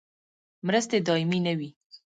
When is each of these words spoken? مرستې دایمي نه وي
مرستې 0.67 0.97
دایمي 1.07 1.39
نه 1.45 1.53
وي 1.57 1.69